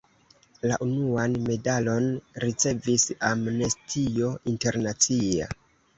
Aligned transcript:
La 0.69 0.77
unuan 0.85 1.35
medalon 1.49 2.07
ricevis 2.45 3.07
Amnestio 3.29 4.33
Internacia. 4.55 5.51